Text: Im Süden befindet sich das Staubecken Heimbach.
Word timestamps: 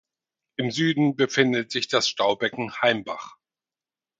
Im 0.57 0.71
Süden 0.71 1.15
befindet 1.15 1.69
sich 1.71 1.87
das 1.87 2.07
Staubecken 2.09 2.71
Heimbach. 2.81 3.37